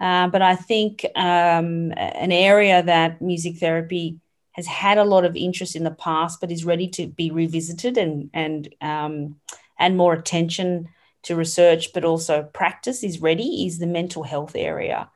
[0.00, 4.18] Uh, but I think um, an area that music therapy
[4.52, 7.96] has had a lot of interest in the past, but is ready to be revisited
[7.96, 9.36] and and um,
[9.78, 10.88] and more attention
[11.22, 13.66] to research, but also practice is ready.
[13.66, 15.10] Is the mental health area,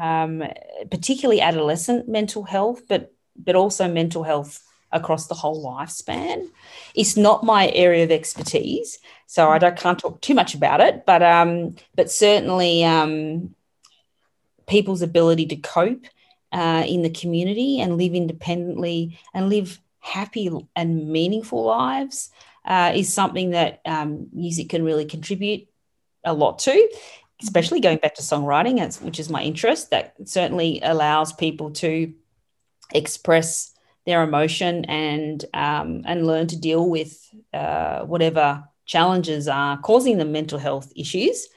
[0.00, 0.42] um,
[0.90, 4.62] particularly adolescent mental health, but but also mental health
[4.92, 6.48] across the whole lifespan.
[6.94, 11.06] It's not my area of expertise, so I don't, can't talk too much about it.
[11.06, 13.54] But um, but certainly um,
[14.66, 16.06] people's ability to cope
[16.52, 22.30] uh, in the community and live independently and live happy and meaningful lives
[22.64, 25.68] uh, is something that um, music can really contribute
[26.24, 26.88] a lot to
[27.42, 32.12] especially going back to songwriting which is my interest that certainly allows people to
[32.92, 33.72] express
[34.06, 37.18] their emotion and um, and learn to deal with
[37.52, 41.48] uh, whatever challenges are causing them mental health issues.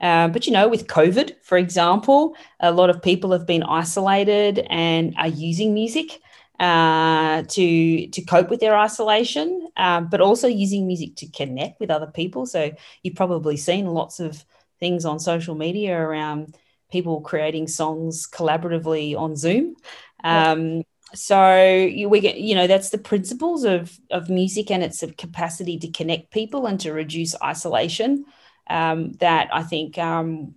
[0.00, 4.66] Uh, but you know, with COVID, for example, a lot of people have been isolated
[4.68, 6.20] and are using music
[6.60, 11.90] uh, to to cope with their isolation, um, but also using music to connect with
[11.90, 12.46] other people.
[12.46, 12.72] So
[13.02, 14.44] you've probably seen lots of
[14.78, 16.56] things on social media around
[16.90, 19.76] people creating songs collaboratively on Zoom.
[20.22, 20.82] Um,
[21.14, 25.78] so you, we get you know that's the principles of of music and its capacity
[25.78, 28.24] to connect people and to reduce isolation
[28.68, 30.54] um, that i think um,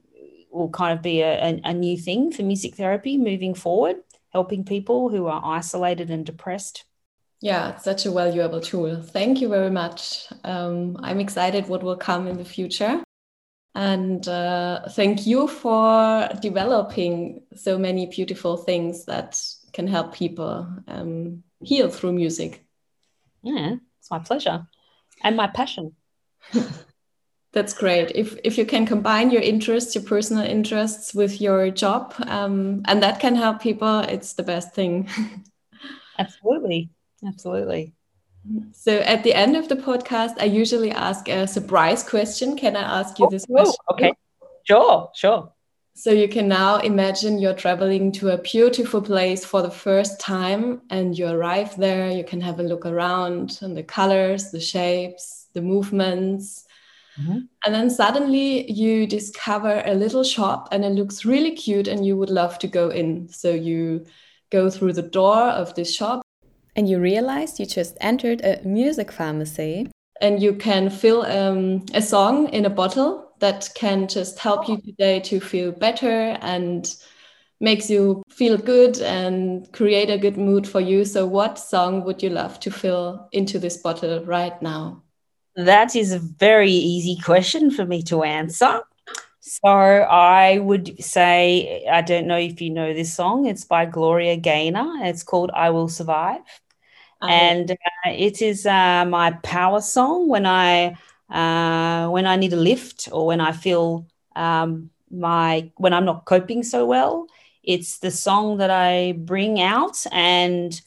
[0.51, 3.97] will kind of be a, a, new thing for music therapy moving forward
[4.31, 6.85] helping people who are isolated and depressed.
[7.41, 9.01] Yeah it's such a valuable tool.
[9.01, 10.25] Thank you very much.
[10.43, 13.03] Um, i'm excited what will come in the future.
[13.75, 19.39] And uh, thank you for developing so many beautiful things that
[19.73, 22.65] can help people um, heal through music.
[23.41, 24.67] Yeah, it's my pleasure
[25.23, 25.95] and my passion.
[27.51, 28.11] That's great.
[28.13, 33.01] If if you can combine your interests, your personal interests, with your job, um, and
[33.01, 35.09] that can help people, it's the best thing.
[36.19, 36.89] Absolutely,
[37.25, 37.93] absolutely.
[38.73, 42.57] So at the end of the podcast, I usually ask a surprise question.
[42.57, 43.75] Can I ask you oh, this question?
[43.91, 44.13] okay,
[44.65, 45.53] sure, sure.
[45.99, 50.81] So you can now imagine you're traveling to a beautiful place for the first time
[50.89, 52.09] and you arrive there.
[52.09, 56.63] You can have a look around and the colors, the shapes, the movements.
[57.19, 57.39] Mm-hmm.
[57.65, 62.15] And then suddenly you discover a little shop and it looks really cute and you
[62.15, 63.27] would love to go in.
[63.27, 64.05] So you
[64.51, 66.21] go through the door of this shop.
[66.77, 69.91] And you realize you just entered a music pharmacy.
[70.21, 74.81] And you can fill um, a song in a bottle that can just help you
[74.81, 76.95] today to feel better and
[77.59, 81.05] makes you feel good and create a good mood for you.
[81.05, 85.03] So, what song would you love to fill into this bottle right now?
[85.55, 88.81] That is a very easy question for me to answer.
[89.41, 93.45] So I would say, I don't know if you know this song.
[93.45, 95.05] It's by Gloria Gaynor.
[95.05, 96.41] It's called "I Will Survive,"
[97.21, 100.97] and uh, it is uh, my power song when I
[101.29, 106.25] uh, when I need a lift or when I feel um, my when I'm not
[106.25, 107.27] coping so well.
[107.63, 110.79] It's the song that I bring out, and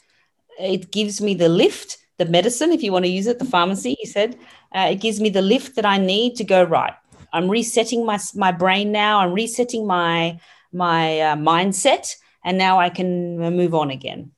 [0.59, 3.95] it gives me the lift the medicine, if you want to use it, the pharmacy,
[3.99, 4.37] he said,
[4.75, 6.93] uh, it gives me the lift that I need to go right.
[7.33, 9.19] I'm resetting my, my brain now.
[9.19, 10.39] I'm resetting my,
[10.71, 12.15] my uh, mindset,
[12.45, 14.31] and now I can move on again.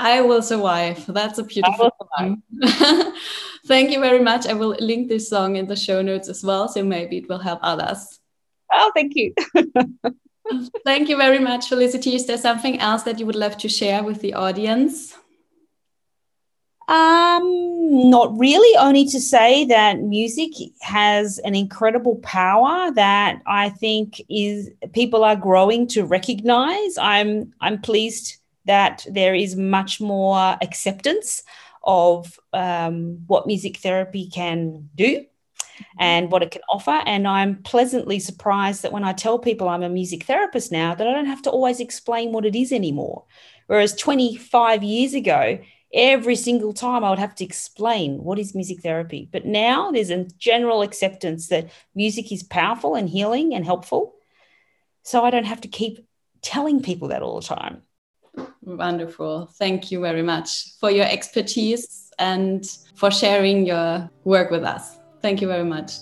[0.00, 1.04] I will survive.
[1.06, 2.42] That's a beautiful song.
[3.66, 4.46] Thank you very much.
[4.46, 7.38] I will link this song in the show notes as well, so maybe it will
[7.38, 8.18] help others.
[8.72, 9.34] Oh, thank you.
[10.84, 12.14] thank you very much, Felicity.
[12.14, 15.14] Is there something else that you would love to share with the audience?
[16.88, 24.20] Um, not really, only to say that music has an incredible power that I think
[24.28, 26.96] is people are growing to recognize.
[26.98, 28.39] I'm I'm pleased
[28.70, 31.42] that there is much more acceptance
[31.82, 35.24] of um, what music therapy can do
[35.98, 37.02] and what it can offer.
[37.04, 41.08] And I'm pleasantly surprised that when I tell people I'm a music therapist now, that
[41.08, 43.24] I don't have to always explain what it is anymore.
[43.66, 45.58] Whereas 25 years ago,
[45.92, 49.28] every single time I would have to explain what is music therapy.
[49.32, 54.14] But now there's a general acceptance that music is powerful and healing and helpful.
[55.02, 56.06] So I don't have to keep
[56.40, 57.82] telling people that all the time.
[58.62, 59.50] Wonderful.
[59.58, 62.64] Thank you very much for your expertise and
[62.94, 64.98] for sharing your work with us.
[65.22, 65.92] Thank you very much.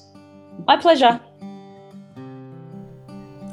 [0.66, 1.20] My pleasure.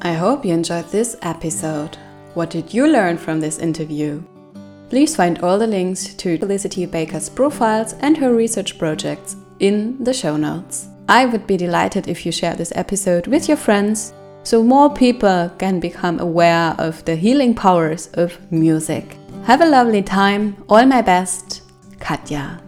[0.02, 1.96] I hope you enjoyed this episode.
[2.34, 4.22] What did you learn from this interview?
[4.90, 10.12] Please find all the links to Felicity Baker's profiles and her research projects in the
[10.12, 10.88] show notes.
[11.08, 14.12] I would be delighted if you share this episode with your friends
[14.46, 19.18] so more people can become aware of the healing powers of music.
[19.42, 20.62] Have a lovely time.
[20.68, 21.62] All my best,
[21.98, 22.65] Katja.